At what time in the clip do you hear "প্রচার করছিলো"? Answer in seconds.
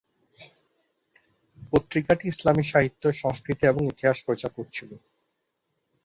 4.25-4.95